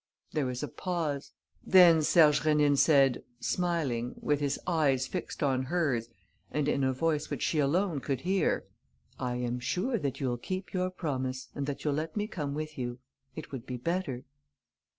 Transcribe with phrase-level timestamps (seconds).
[0.31, 1.31] There was a pause.
[1.63, 6.09] Then Serge Rénine said, smiling, with his eyes fixed on hers
[6.49, 8.65] and in a voice which she alone could hear:
[9.19, 12.79] "I am sure that you'll keep your promise and that you'll let me come with
[12.79, 12.97] you.
[13.35, 14.23] It would be better."